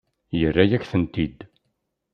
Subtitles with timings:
[0.39, 1.37] Yerra-yak-ten-id.